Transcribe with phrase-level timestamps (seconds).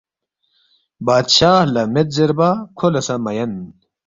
[1.05, 3.53] “بادشاہ لہ مید زیربا کھو لہ سہ مہ یَن